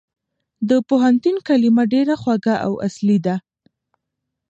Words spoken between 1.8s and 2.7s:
ډېره خوږه